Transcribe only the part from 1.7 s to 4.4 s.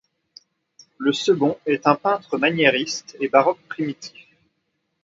un peintre maniériste et baroque primitif.